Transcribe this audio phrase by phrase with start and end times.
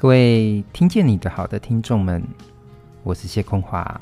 [0.00, 2.22] 各位听见你的好的听众们，
[3.02, 4.00] 我是谢空华，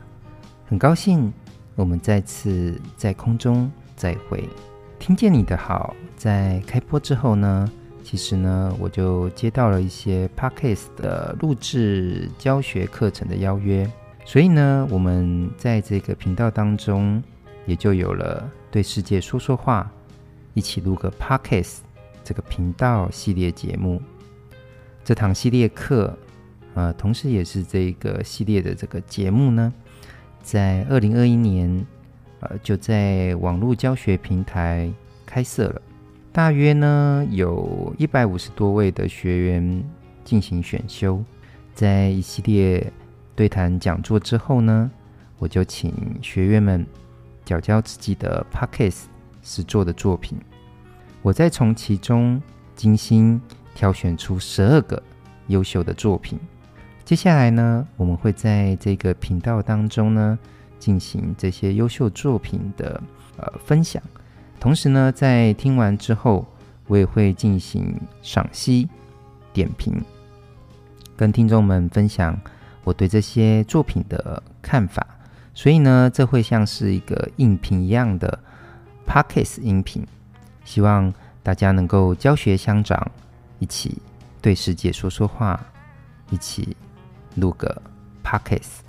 [0.66, 1.32] 很高兴
[1.74, 4.46] 我们再次在空中再会。
[4.98, 7.72] 听见你的好，在开播之后呢，
[8.04, 13.90] 其实呢，我就接到了一些 Podcast 的录制教学课程的邀约，
[14.26, 17.22] 所以呢，我们在这个频道当中
[17.64, 19.90] 也就有了对世界说说话，
[20.52, 21.78] 一起录个 Podcast
[22.22, 23.98] 这个频道系列节目。
[25.06, 26.18] 这堂系列课，
[26.74, 29.72] 呃，同时也是这个系列的这个节目呢，
[30.42, 31.86] 在二零二一年，
[32.40, 34.92] 呃，就在网络教学平台
[35.24, 35.80] 开设了，
[36.32, 39.84] 大约呢有一百五十多位的学员
[40.24, 41.22] 进行选修，
[41.72, 42.92] 在一系列
[43.36, 44.90] 对谈讲座之后呢，
[45.38, 46.84] 我就请学员们
[47.44, 49.02] 缴交自己的 Podcast
[49.40, 50.36] 实作的作品，
[51.22, 52.42] 我再从其中
[52.74, 53.40] 精心。
[53.76, 55.00] 挑选出十二个
[55.48, 56.38] 优秀的作品。
[57.04, 60.36] 接下来呢，我们会在这个频道当中呢，
[60.78, 63.00] 进行这些优秀作品的
[63.36, 64.02] 呃分享。
[64.58, 66.46] 同时呢，在听完之后，
[66.86, 68.88] 我也会进行赏析、
[69.52, 70.02] 点评，
[71.14, 72.36] 跟听众们分享
[72.82, 75.06] 我对这些作品的看法。
[75.52, 78.38] 所以呢，这会像是一个音频一样的
[79.06, 80.04] Podcast 音频，
[80.64, 81.12] 希望
[81.42, 83.12] 大家能够教学相长。
[83.58, 83.96] 一起
[84.42, 85.64] 对世界说说话，
[86.30, 86.76] 一起
[87.34, 87.80] 录个
[88.22, 88.80] Podcast。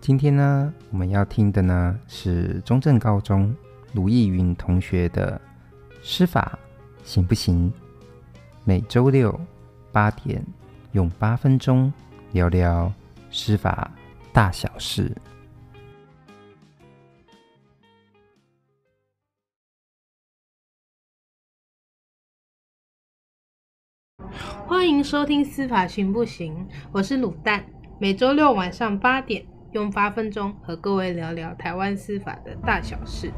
[0.00, 3.54] 今天呢，我们要听的呢是中正高中
[3.92, 5.40] 卢逸云同学的
[6.02, 6.58] 施法
[7.04, 7.72] 行不行？
[8.64, 9.38] 每周六
[9.92, 10.44] 八点，
[10.92, 11.90] 用八分钟
[12.32, 12.92] 聊聊
[13.30, 13.90] 施法
[14.32, 15.10] 大小事。
[24.66, 26.54] 欢迎收听《司法行不行》，
[26.90, 27.66] 我是卤蛋，
[27.98, 33.30] 每周六晚上八点，用八分钟和各位聊聊台湾司法的大小事。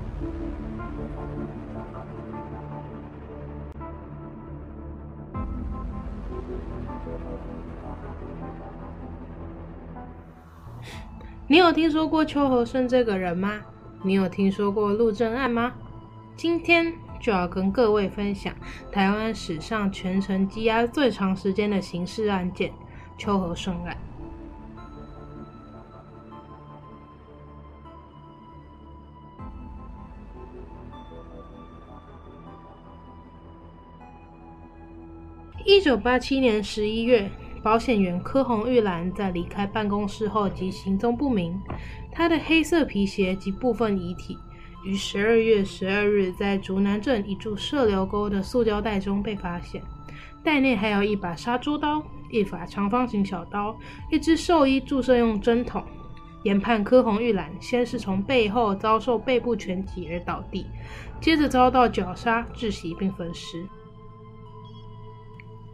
[11.48, 13.60] 你有听说过邱和顺这个人吗？
[14.04, 15.72] 你有听说过陆政案吗？
[16.36, 16.92] 今天。
[17.26, 18.54] 就要跟各位分享
[18.92, 22.72] 台湾史上全程羁押最长时间的刑事案件——
[23.18, 23.96] 秋和顺案。
[35.64, 37.28] 一九八七年十一月，
[37.60, 41.60] 保险员柯红玉兰在离开办公室后即行踪不明，
[42.12, 44.38] 她的黑色皮鞋及部分遗体。
[44.84, 49.82] 于十二月十二日，在竹南镇一处射流沟的塑胶袋中被发现，
[50.44, 52.00] 袋内还有一把杀猪刀、
[52.30, 53.76] 一把长方形小刀、
[54.10, 55.82] 一只兽医注射用针筒。
[56.44, 60.66] 研判柯洪玉兰先是从背后遭受背部拳击而倒地，
[61.20, 63.66] 接着遭到绞杀、窒息并分尸。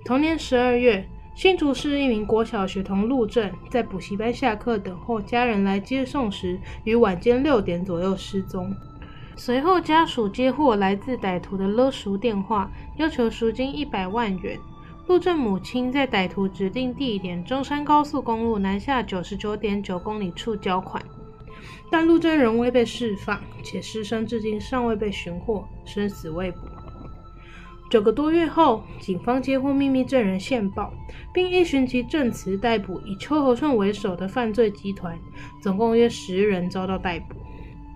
[0.07, 8.75] 同年十二月，新竹市一名国小学童陆正在补习班下课等候家人来接送时，于晚间六点左右失踪。
[9.45, 14.57] 随后，家属接获来自歹徒的勒赎电话，要求赎金一百万元。
[15.09, 21.03] 陆正母亲在歹徒指定地点中山高速公路南下九十九点九公里处交款，
[21.91, 26.59] 但陆正仍未被释放，且尸身至今尚未被寻获，生死未卜。
[27.91, 30.95] 九个多月后，警方接获秘密证人线报，
[31.35, 35.19] 并依循其证词逮捕以邱和顺为首的犯罪集团，
[35.61, 37.35] 总共约十人遭到逮捕。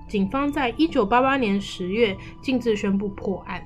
[0.09, 3.65] 警方在一九八八年十月径自宣布破案，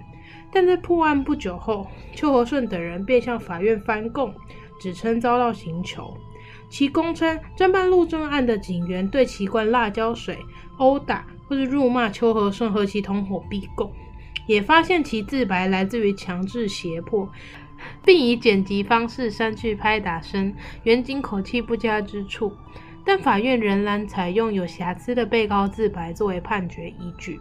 [0.51, 4.34] 但在破案不久后，邱和顺等人便向法院翻供，
[4.81, 6.17] 指称遭到刑求。
[6.69, 10.39] 其供称侦办陆政案的警员对其灌辣椒水、
[10.77, 13.93] 殴打或是辱骂邱和顺和其同伙逼供，
[14.47, 17.28] 也发现其自白来自于强制胁迫，
[18.04, 20.54] 并以剪辑方式删去拍打声、
[20.84, 22.53] 原警口气不佳之处。
[23.04, 27.41] 但法院仍然采用有瑕疵的被告自白作为判决依据。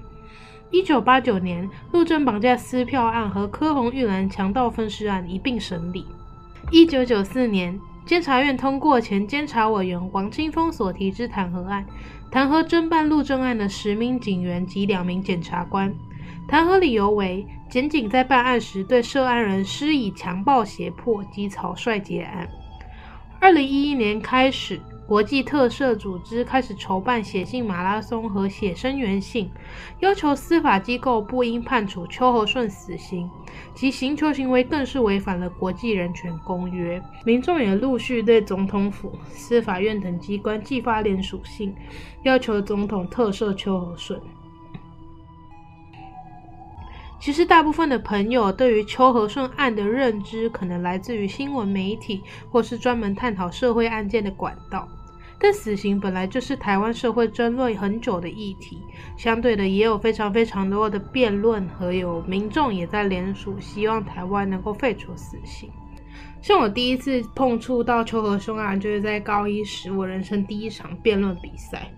[0.71, 6.05] 一九八九年，陆政绑架撕票案和柯红玉兰强盗分尸案一并审理。
[6.71, 11.85] 一九九四年，监察院通过前监察委员王清峰所提之弹劾案，
[12.29, 15.91] 弹劾侦办陆政案的十名警员及两名检察官。
[16.47, 22.47] 弹劾理由为，检警在办案时对涉案人施以强暴胁迫及草率结案。
[23.39, 24.79] 二零一一年开始。
[25.09, 29.49] 国际特赦组织开始筹办写信马拉松和写声援信，
[30.01, 33.27] 要求司法机构不应判处邱和顺死刑，
[33.73, 37.01] 其刑求行为更是违反了国际人权公约。
[37.25, 41.73] 民众也陆续对总统府、司法院等机关寄发联署信，
[42.21, 44.21] 要求总统特赦邱和顺。
[47.19, 52.21] 其实，大部分的朋友对于邱和顺案的认知，可能来自于新闻媒体，
[52.51, 54.87] 或是专门探讨社会案件的管道。
[55.41, 58.81] 但死刑本来就是台湾社会争论很久的议题，
[59.15, 65.71] 相对的，也有非常非常多的辩论，和有民众也在联署，希望台湾能够废除死刑。
[66.41, 71.89] 像我第一次碰触到秋和凶案，就是在高一时，我人生第一场辩论比赛。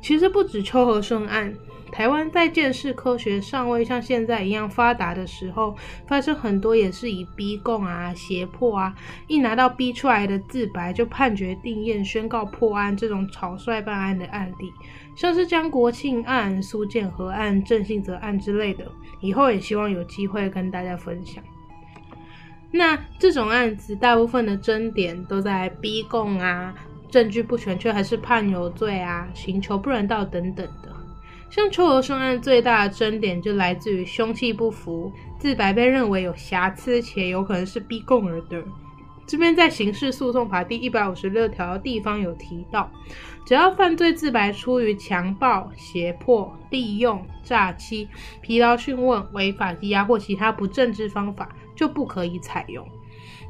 [0.00, 1.54] 其实不止秋和顺案。
[1.90, 5.76] 台湾在鉴识科学尚未像现在一样发达的时候，
[6.06, 8.94] 发生很多也是以逼供啊、胁迫啊，
[9.26, 14.72] 一拿到逼出来的自白就判决定验、宣告破案这种草率办案的案例，
[15.14, 18.90] 像是江国庆案、苏建和案、郑信泽案之类的，
[19.20, 21.44] 以后也希望有机会跟大家分享。
[22.70, 26.74] 那这种案子大部分的争点都在逼供啊、
[27.12, 30.88] 证据不全却还是判有罪啊、刑求不人道等等的。
[31.50, 38.64] 像秋和顺案最大的争点就来自于凶器不符，自白被认为有瑕疵且有可能是逼供而得。
[39.26, 42.90] 这边在刑事诉讼法第一百五十六条的地方有提到，
[43.44, 48.08] 只要犯罪自白出于强暴、胁迫、利用、诈欺、
[48.40, 52.88] 疲劳讯问、违法羁押或其他不正之方法，就不可以采用。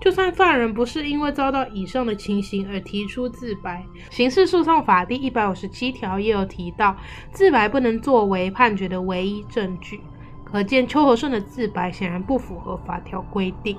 [0.01, 3.85] 就算犯人不是因为遭到以上的情形而提出自白，
[4.15, 6.97] 《刑事诉讼法》第一百五十七条也有提到，
[7.31, 10.01] 自白不能作为判决的唯一证据。
[10.45, 13.77] 可见邱和顺的自白显然不符合法条规定。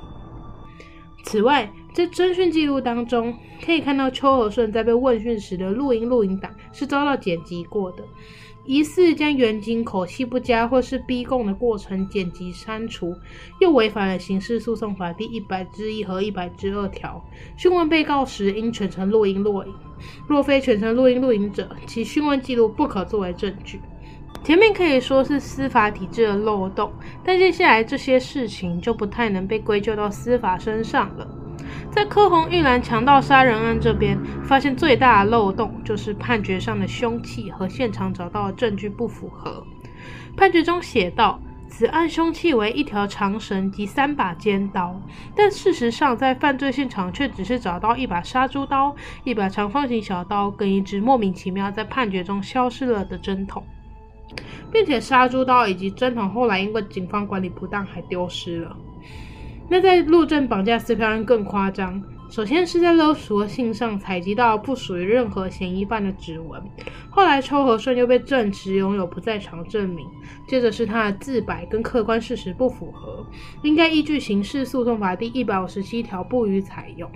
[1.24, 8.04] 此外，在侦讯记录当中，可以看到邱和顺在被问讯时的录音录影档是遭到剪辑过的。
[8.66, 13.14] 疑似将原警口气不佳或是逼供的过程剪辑删除，
[13.60, 17.22] 又违反了刑事诉讼法第一百之一和一百之二条。
[17.58, 19.74] 讯问被告时应全程录音录影，
[20.28, 23.82] 若非全程录音录影者，其讯问记录不可作为证据。
[24.46, 26.92] 前面可以说是司法体制的漏洞，
[27.24, 31.28] 但接下来这些事情就不太能被归咎到司法身上了。
[31.92, 39.64] 在柯红玉兰强盗杀人案这边，发现最大的漏洞就是判决上的凶器和现场找到的证据不符合。
[40.36, 41.40] 判决中写道，
[41.70, 45.00] 此案凶器为一条长绳及三把尖刀，
[45.36, 53.64] 但事实上在犯罪现场却只是找到一把杀猪刀、一把长方形小刀跟一支莫名其妙在判决中消失了的针筒，
[54.72, 58.76] 并且杀猪刀以及针筒后来因为警方管理不当还丢失了。
[59.74, 62.00] 那在路政绑架撕票案更夸张，
[62.30, 66.62] 首先是在勒赎的信上采集到不属于任何嫌疑犯的指纹，
[67.10, 70.06] 后来秋和顺又被证实拥有不在场证明，
[70.48, 73.26] 接着是他的自白跟客观事实不符合，
[73.64, 77.10] 应该依据刑事诉讼法第一百五十七条不予采用。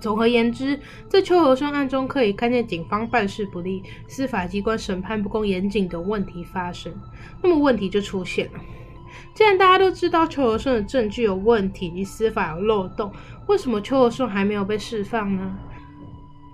[0.00, 6.92] 总而言之，在秋和顺案中可以看见警方办事不力、司法机关审判不公严谨等问题发生，
[7.40, 8.58] 那么问题就出现了。
[9.34, 13.12] 既然大家都知道邱和顺的证据有问题及司法有漏洞，
[13.46, 15.56] 为什么秋和顺还没有被释放呢？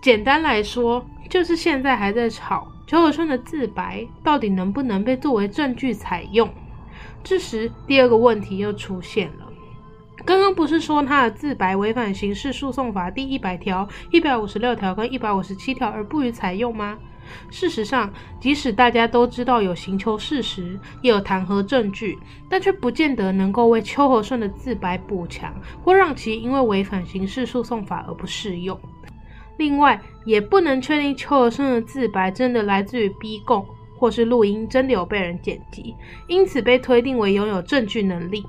[0.01, 6.49] 简单来说，就是现在还在吵秋和顺的自白到底能不能被作为证据采用。
[7.23, 9.47] 这时，第二个问题又出现了。
[10.25, 16.99] 刚刚不是说他的自白违反刑事诉讼法第一百条、一百五十六条跟一百五十七条而不予采用吗？
[17.51, 28.79] 事实上，即使大家都知道有刑求事实，也有弹劾证据，但却不见得能够为秋和顺的自白补强，或让其因为违反刑事诉讼法而不适用。
[29.59, 33.65] 另外，也不能确定秋和顺的自白真的来自于逼供，
[33.97, 35.95] 或是录音真的有被人剪辑，
[36.27, 38.45] 因此被推定为拥有证据能力。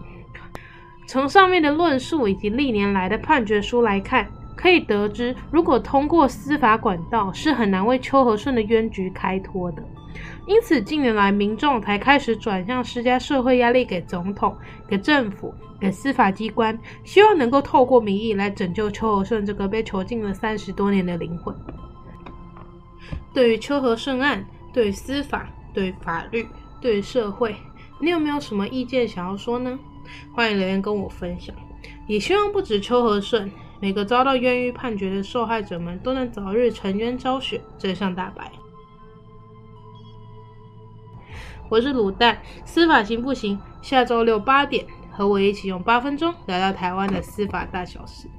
[1.05, 4.25] 从上面的论述以及历年来的判决书来看，
[4.55, 9.83] 可以得知，如果通过司法管道，是很难为秋和顺的冤局开脱的。
[10.45, 14.55] 因此，近年来民众才开始转向施加社会压力给总统、
[14.87, 21.55] 给政府、给司法机关，希望能够透过民意来拯救秋和顺这个被囚禁了三十多年的灵魂。
[23.33, 26.45] 对于秋和顺案，对于司法，对于法律，
[26.79, 27.55] 对于社会，
[27.99, 29.79] 你有没有什么意见想要说呢？
[30.35, 31.55] 欢迎留言跟我分享。
[32.05, 33.49] 也希望不止秋和顺。
[33.83, 38.49] 每个遭到冤狱判决的受害者们都能早日沉冤昭雪，真相大白。
[41.67, 43.59] 我是卤蛋，司法行不行？
[43.81, 48.29] 下周六八点，和我一起用八分钟来到台湾的司法大小事。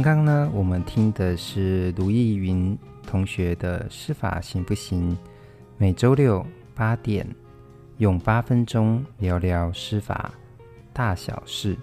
[0.00, 5.10] 刚刚呢，我们听的是卢艺云同学的《师法行不行》，
[5.76, 7.26] 每周六八点，
[7.96, 10.32] 用八分钟聊聊师法
[10.92, 11.76] 大小事。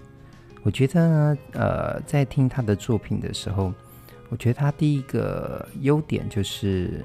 [0.62, 3.70] 我觉得呢，呃，在听他的作品的时候，
[4.30, 7.04] 我觉得他第一个优点就是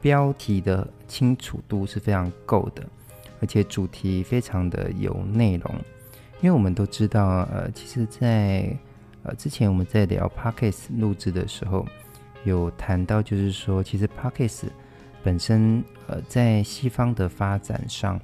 [0.00, 2.82] 标题的清楚度是非常够的，
[3.40, 5.72] 而且主题非常的有内容。
[6.40, 8.76] 因为我们都知道，呃，其实在
[9.34, 11.86] 之前我们在聊 Podcast 录制的时候，
[12.44, 14.64] 有谈到，就是说，其实 Podcast
[15.22, 18.20] 本身，呃，在西方的发展上，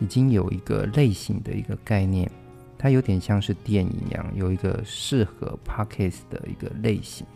[0.00, 2.30] 已经有一个类型的一个概念，
[2.78, 7.26] 它有点像是电影一样，有一个适合 Podcast 的一个类型。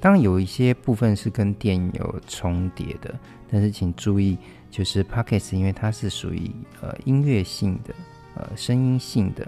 [0.00, 3.18] 当然，有一些部分是跟电影有重叠的，
[3.50, 4.38] 但是请注意，
[4.70, 7.92] 就是 Podcast，因为它是属于呃音乐性的，
[8.36, 9.44] 呃声音性的。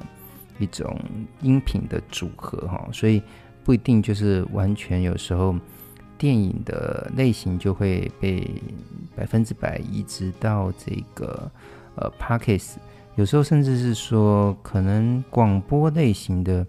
[0.60, 0.96] 一种
[1.40, 3.20] 音频的组合哈，所以
[3.64, 5.02] 不一定就是完全。
[5.02, 5.56] 有时候
[6.18, 8.48] 电影的类型就会被
[9.16, 11.50] 百分之百移植到这个
[11.96, 12.74] 呃 Podcast，
[13.16, 16.66] 有时候甚至是说可能广播类型的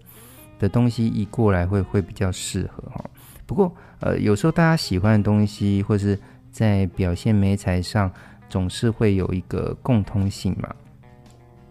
[0.58, 3.04] 的东西移过来会会比较适合哈。
[3.46, 3.70] 不过
[4.00, 6.18] 呃有时候大家喜欢的东西或是
[6.50, 8.10] 在表现媒材上
[8.48, 10.74] 总是会有一个共通性嘛。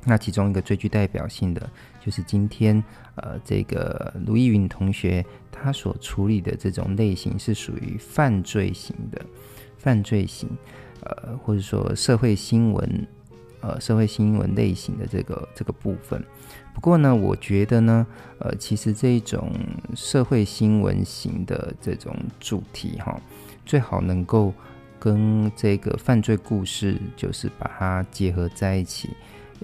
[0.04, 1.70] 那其中一个最具代表性的。
[2.04, 9.22] 就是今天，呃，这个卢逸云同学他所处理的这种类型是属于犯罪型的，
[9.78, 10.50] 犯罪型，
[11.04, 13.08] 呃，或者说社会新闻，
[13.62, 16.24] 呃，社会新闻类型的这个这个部分。
[16.74, 18.08] 不过呢，我觉得呢，
[18.40, 19.52] 呃，其实这一种
[19.94, 23.22] 社会新闻型的这种主题哈，
[23.64, 24.52] 最好能够
[25.00, 29.10] 跟这个犯罪故事，就是把它结合在一起。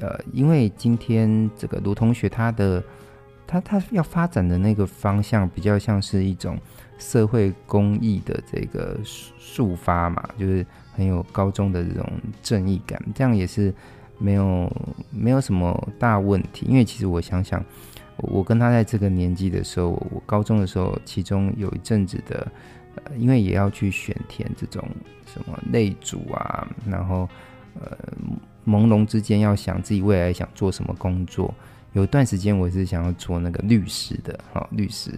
[0.02, 2.84] 呃，因为今天这个卢同学他的
[3.46, 6.58] 他他要发展的那个方向比较像是一种
[6.98, 8.98] 社会公益的这个
[9.40, 12.06] 抒发嘛，就是很有高中的这种
[12.44, 13.74] 正义感，这样也是
[14.18, 14.72] 没有
[15.12, 16.66] 没有什么大问题。
[16.68, 17.64] 因为其实我想想，
[18.18, 22.52] 我跟他在这个年纪的时候，我高中的时候，其中有一阵子的，
[22.96, 24.84] 呃，因为也要去选填这种
[25.26, 27.30] 什么类组啊，然后
[27.82, 27.98] 呃。
[28.68, 31.54] 朦胧之间要想自己未来想做什么工作，
[31.94, 35.10] 有一段时间我是想要做那个律师的，哈，律师。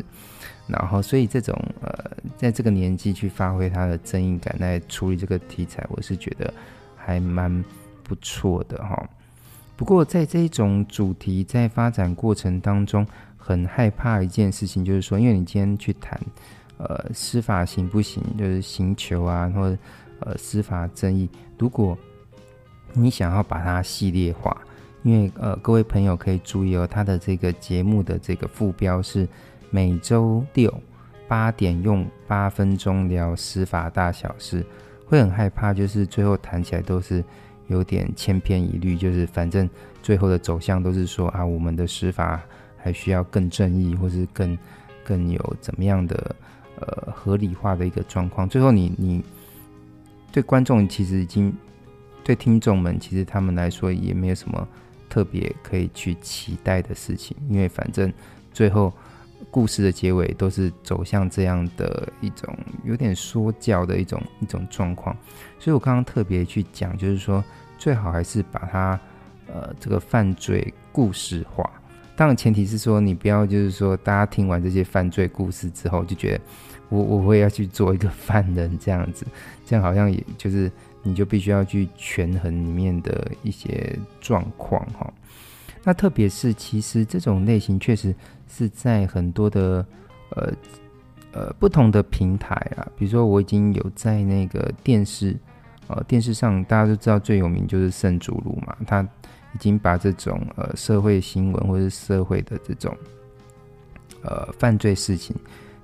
[0.67, 6.53] 然后，所以这种呃，在这个年纪去发挥他的正义感来处理这个题材，我是觉得
[6.95, 7.51] 还蛮
[8.03, 9.09] 不错的，哈。
[9.75, 13.03] 不过，在这种主题在发展过程当中，
[13.35, 16.21] 很害怕一件事情，就是说，因为你今天去谈
[16.77, 19.75] 呃司法行不行，就是刑求啊，或者
[20.19, 21.97] 呃司法正义，如果
[22.93, 24.55] 你想要把它系列化，
[25.03, 29.27] 因为呃，各位朋友可以注意哦，他的这个节目的这个副标是
[29.69, 30.73] 每周六
[31.27, 34.65] 八点用八分钟聊司法大小事，
[35.05, 37.23] 会很害怕，就是最后谈起来都是
[37.67, 39.69] 有点千篇一律，就是反正
[40.01, 42.41] 最后的走向都是说啊，我们的司法
[42.77, 44.57] 还需要更正义，或是更
[45.03, 46.35] 更有怎么样的
[46.79, 49.23] 呃合理化的一个状况，最后你你
[50.31, 51.53] 对观众其实已经。
[52.29, 54.67] 对听众们，其实他们来说也没有什么
[55.09, 58.13] 特别可以去期待的事情，因为反正
[58.53, 58.93] 最后
[59.49, 62.55] 故事的结尾都是走向这样的一种
[62.85, 65.17] 有点说教的一种一种状况，
[65.57, 67.43] 所以我刚刚特别去讲，就是说
[67.79, 68.99] 最好还是把它
[69.47, 71.67] 呃这个犯罪故事化，
[72.15, 76.41] 当然前提是说你不要就是说大家听完这些犯罪故事之后就觉得
[76.89, 79.25] 我我会要去做一个 犯人这样子，
[79.65, 80.71] 这样好像也就是。
[81.03, 85.11] 你就必须要去权衡里面的一些状况哈。
[85.83, 88.13] 那特别是，其实这种类型确实
[88.47, 89.85] 是在很多的
[90.31, 90.53] 呃
[91.31, 95.37] 呃不同的平台啊，比如说我已经有在那个电视
[95.87, 99.01] 呃电视上，大家都知道最有名就是圣主路嘛，他
[99.53, 102.95] 已经把这种呃社会新闻或者是社会的这种
[104.21, 105.35] 呃犯罪事情。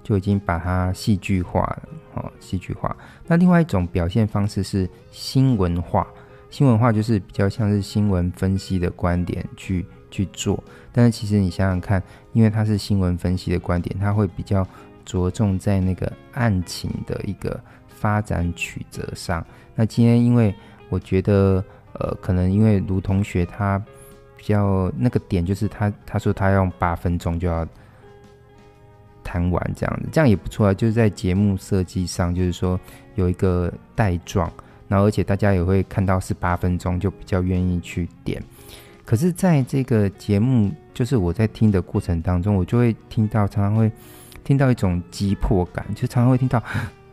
[0.07, 1.89] 就已经把它戏剧化了，
[2.39, 2.95] 戏剧化。
[3.27, 6.07] 那另外一种表现方式是新闻化，
[6.49, 10.63] 新闻化就是比较像是新闻分析的观点去去做。
[10.91, 12.01] 但是其实你想想看，
[12.33, 14.67] 因为它是新闻分析的观点，它会比较
[15.05, 19.45] 着重在那个案情的一个发展曲折上。
[19.75, 20.53] 那今天因为
[20.89, 21.63] 我觉得，
[21.93, 23.77] 呃，可能因为卢同学他
[24.37, 27.67] 比较那个点，就是他他说他要用八分钟就要。
[29.25, 30.73] 谈完这样子，这样也不错啊。
[30.73, 32.79] 就是在节目设计上，就是说
[33.15, 34.49] 有一个带状，
[34.87, 38.41] 然后而且大家也会看到是八分钟，就比较愿意去点。
[39.03, 43.91] 可是，在这个节目，就是我在听的过程当中，我就会听到常常会
[44.43, 46.61] 听到一种急迫感，就常常会听到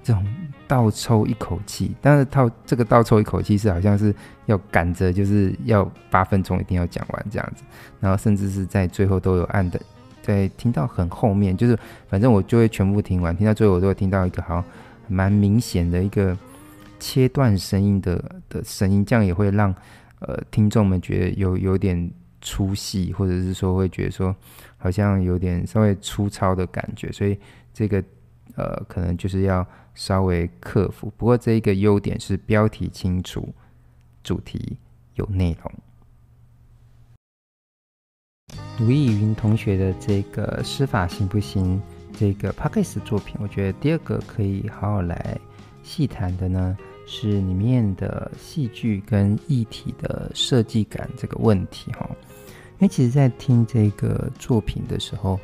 [0.02, 0.26] 这种
[0.66, 4.14] 倒抽一口气，但是倒这个倒抽一口气是好像是
[4.46, 7.62] 要赶着，就是要八分钟一定要讲完这样子，
[8.00, 9.78] 然后甚至是在最后都有按的，
[10.22, 14.64] 在听到很后面，就是反正我就会全部听完，听到最后我都会听到一个好像
[15.08, 16.36] 蛮明显的一个
[16.98, 19.74] 切断声音的的声音，这样也会让
[20.20, 22.10] 呃听众们觉得有有点
[22.40, 24.34] 出戏，或者是说会觉得说。
[24.82, 27.38] 好像有点稍微粗糙的感觉，所以
[27.72, 28.02] 这个
[28.56, 29.64] 呃，可能就是要
[29.94, 31.08] 稍微克服。
[31.16, 33.48] 不过这一个优点是标题清楚，
[34.24, 34.76] 主题
[35.14, 35.72] 有内容。
[38.82, 41.80] 卢以云同学的这个施法行不行？
[42.18, 45.38] 这个 Podcast 作品，我觉得第二个可以好好来
[45.84, 52.10] 细谈的呢，是里面的戏剧跟议题的设计感这个问题哈。
[52.72, 55.38] 因为其实，在听这个作品的时候，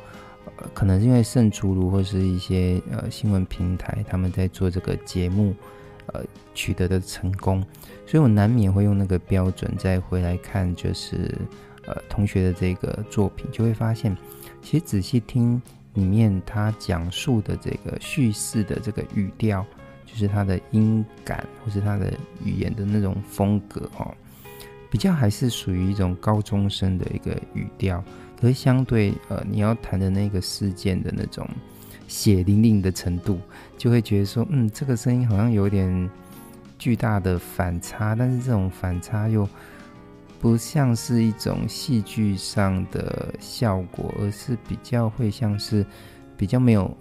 [0.57, 5.55] 呃，可能是因为圣竹卢或是一些呃新闻平台他们在做这个节目，
[6.07, 6.21] 呃，
[6.53, 7.65] 取得的成功，
[8.05, 11.33] 所以我难免会用那个标准再回来看，就是
[11.89, 14.15] 呃同学的这个作品，就会发现，
[14.61, 15.61] 其实仔细听
[15.93, 19.65] 里面他讲述的这个叙事的这个语调，
[20.05, 24.15] 就是他的音感或是他的语言的那种风格哦。
[24.91, 28.03] 比较还是属于一种高中生的一个语调，
[28.41, 31.47] 可是相对呃，你要谈的那个事件的那种
[32.07, 33.39] 血淋淋的程度，
[33.77, 36.09] 就会觉得说，嗯，这个声音好像有点
[36.79, 39.47] 巨大的反差，但是这种反差又
[40.39, 45.85] 不像是一种戏剧上的效果，而是比较会像是
[46.35, 46.95] 比较没有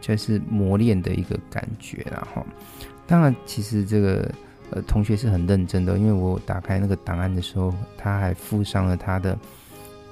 [0.00, 2.46] 就是磨练的一个感觉，然后，
[3.06, 4.30] 当然其实这个。
[4.70, 9.38] 呃，同学是很认真的，因为我打开那个档案的时候，他还附上了他的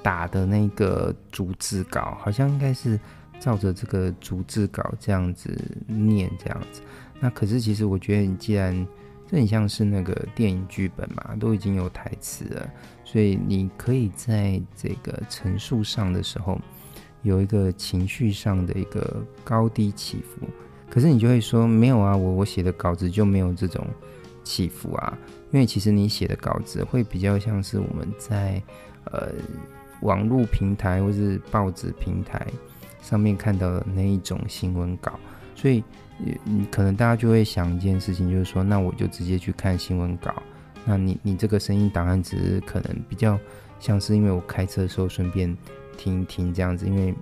[0.03, 2.97] 打的那个逐字稿，好像应该是
[3.39, 6.81] 照着这个逐字稿这样子念这样子。
[7.19, 8.87] 那可是其实我觉得，你既然
[9.33, 12.69] 这很像是那个电影剧本嘛，都已经有台词了，
[13.03, 16.61] 所以你可以在这个陈述上的时候
[17.23, 20.47] 有一个情绪上的一个高低起伏。
[20.87, 23.83] 可是你就会说，没有啊，我我写的稿子就没有这种。
[24.43, 25.17] 起伏啊，
[25.51, 28.61] 因为其实你写的稿子会比较像是我们在
[29.05, 29.29] 呃
[30.01, 32.45] 网络平台或是报纸平台
[33.01, 35.17] 上面看到的那一种新闻稿，
[35.55, 35.81] 所以
[36.43, 40.33] 你可能大家就会想一件事情，就是说，那我就直接去看新闻稿。
[40.85, 43.39] 那你你这个声音档案只是可能比较
[43.79, 45.55] 像是因为我开车的时候顺便
[45.97, 47.13] 听一听这样子，因为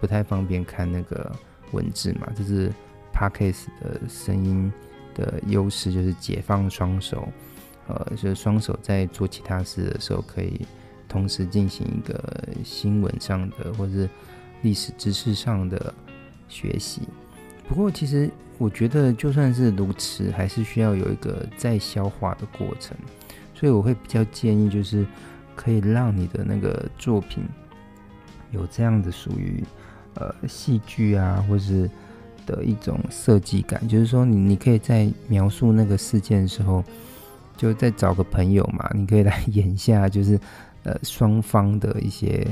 [0.00, 1.30] 不太方便看那个
[1.72, 2.72] 文字嘛，这是
[3.12, 4.72] Podcast 的声音。
[5.16, 7.28] 的优势就是解放双手，
[7.86, 10.66] 呃，就是双手在做其他事的时候，可以
[11.08, 14.10] 同时进行一个新闻上的或是
[14.62, 15.94] 历史知识上的
[16.48, 17.02] 学习。
[17.68, 22.96] 不过，其实我觉得就算是如此，还是需要有一个再消化的过程。
[23.54, 25.06] 所以，我会比较建议，就是
[25.54, 27.44] 可以让你的那个作品
[28.50, 29.62] 有这样的属于
[30.14, 31.90] 呃戏剧啊，或是。
[32.46, 36.84] 的一种设计感，就是说你你可以在描述那个事件的时候，
[37.56, 40.38] 就再找个朋友嘛，你可以来演一下，就是
[40.82, 42.46] 呃双方的一些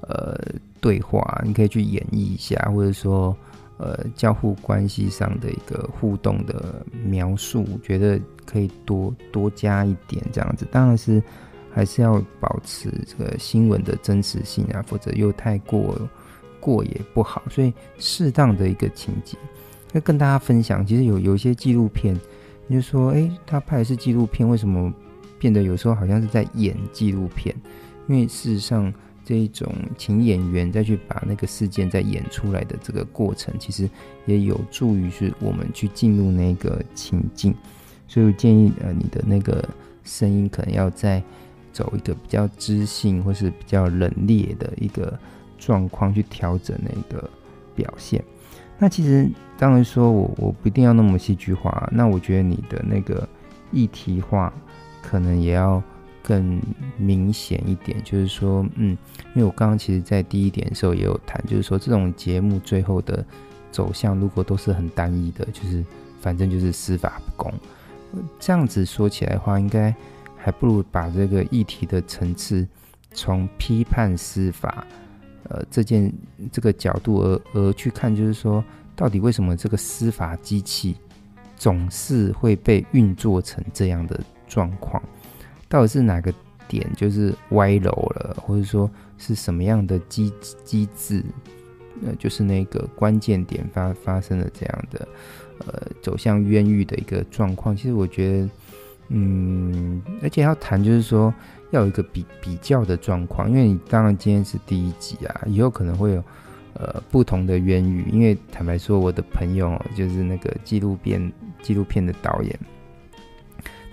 [0.00, 0.36] 呃
[0.80, 3.36] 对话，你可以去演绎一下，或者说
[3.78, 10.66] 呃交互关系上的一个互动的描述，我觉得可以多多加一点这样子。
[10.70, 11.22] 当然是
[11.72, 15.96] 还是要保持这个新闻的真实性啊，否则又太过。
[16.60, 19.38] 过也不好，所以适当的一个情节，
[19.92, 20.84] 要跟大家分享。
[20.84, 22.18] 其实有有一些纪录片，
[22.66, 24.92] 你就说，诶，他拍的是纪录片，为什么
[25.38, 27.54] 变得有时候好像是在演纪录片？
[28.08, 28.92] 因为事实上，
[29.28, 33.86] 这一种请演员再去把那个事件再演出来的这个过程，其实
[34.24, 37.54] 也有助于是我们去进入那个情境。
[38.06, 39.62] 所以我建议，呃，你的那个
[40.02, 41.22] 声音可能要再
[41.74, 45.18] 走一个比较知性或是比较冷冽的一个。
[45.60, 47.28] 状况去调整那个
[47.74, 48.22] 表现，
[48.78, 53.28] 那其实当然说我我不一定要那么戏剧化，那我觉得你的那个
[53.72, 54.52] 议题化
[55.02, 55.82] 可能也要
[56.28, 56.60] 更
[56.98, 58.90] 明显一点，就是说，嗯，
[59.34, 63.24] 因为我刚刚其实在第一点的时候也有谈，就是说这种节目最后的
[63.72, 65.82] 走向如果都是很单一的，就是
[66.20, 67.52] 反正就是司法不公，
[68.38, 69.94] 这样子说起来的话，应该
[70.36, 72.68] 还不如把这个议题的层次
[73.12, 74.86] 从批判司法。
[75.50, 76.12] 呃，这件
[76.52, 78.62] 这个角度而而去看，就是说，
[78.94, 80.94] 到底为什么这个司法机器
[81.56, 85.02] 总是会被运作成这样的状况？
[85.68, 86.32] 到底是哪个
[86.66, 90.32] 点就是歪楼了，或者说是什么样的机
[90.64, 91.22] 机制
[92.06, 95.08] 呃，就是那个关键点发发生了这样的
[95.66, 97.76] 呃走向冤狱的一个状况。
[97.76, 98.50] 其实我觉得，
[99.08, 101.34] 嗯，而且要谈就是说
[101.70, 106.22] 要有一个比比较的状况，因为你当然今天是第一集啊，以后可能会有
[106.74, 108.08] 呃不同的冤狱。
[108.12, 112.58] 因为坦白说，我的朋友就是那个纪录片纪录片的导演，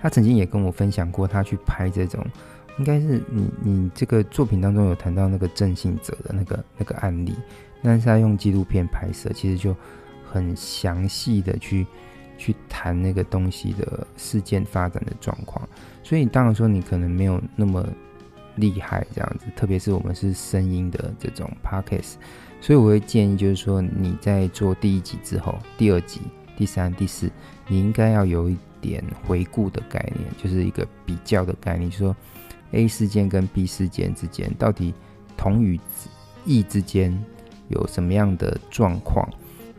[0.06, 2.24] 他曾经也跟我分享过，他去拍这种。
[2.78, 7.34] 应该是你你这个作品当中有谈到那个郑性泽的那个那个案例，
[7.82, 9.76] 但是他用纪录片拍摄，其实就
[10.32, 11.88] 很详细的去
[12.38, 15.68] 去谈那个东西的事件发展的状况。
[16.04, 17.84] 所以当然说你可能没有那么
[18.58, 22.14] 厉害这样子，特别是我们是声音的这种 podcast，
[22.62, 26.22] 所以我会建议就是说你在做第一集之后，第二集、
[26.56, 27.28] 第三、第四，
[27.68, 28.56] 你应该要有一
[28.88, 32.16] 点回顾的概念，就是一个比较的概念，就说。
[32.72, 34.94] A 事件跟 B 事件之间，到底
[35.38, 35.80] 同与
[36.46, 37.18] 异之间
[37.70, 39.30] 有什么样的状况？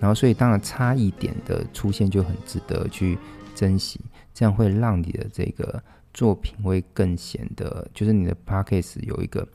[0.01, 3.19] 然后，所以当然差异点的出现就很值得去
[3.55, 4.01] 珍惜，
[4.33, 5.83] 这样会让你的这个
[6.15, 9.47] 作品会更显得，就是你的 Podcast 有一个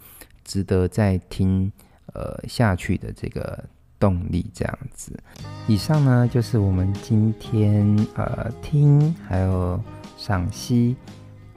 [0.43, 1.71] 值得再听
[2.13, 3.63] 呃下去的这个
[4.01, 4.45] 动力。
[4.53, 5.17] 这样子，
[5.65, 9.81] 以上呢就是我们今天呃听还有
[10.17, 10.93] 赏析。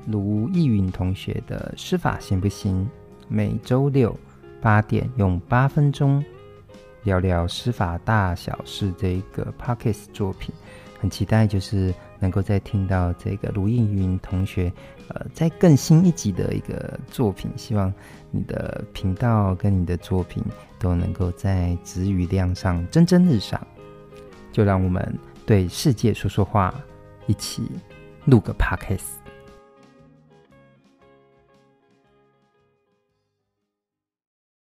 [0.07, 2.87] 卢逸云同学的师法行不行？
[3.27, 4.15] 每周六
[4.61, 6.23] 八点，用八分钟
[7.05, 10.55] 聊聊师法大小事这个 Podcast 作品，
[11.01, 14.71] 很期待就是能够再听到这个卢逸云同学
[15.09, 17.51] 呃在更新一集的一个作品。
[17.57, 17.93] 希望
[18.31, 20.43] 你的频道跟你的作品
[20.79, 23.61] 都能够在词语量上蒸蒸日上。
[24.53, 26.73] 就让我们对世界说说话，
[27.27, 27.69] 一起
[28.25, 29.24] 录个 Podcast。